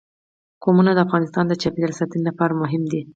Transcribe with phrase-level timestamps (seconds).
[0.63, 3.01] قومونه د افغانستان د چاپیریال ساتنې لپاره مهم دي.